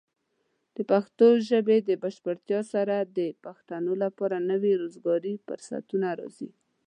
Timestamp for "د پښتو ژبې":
0.75-1.77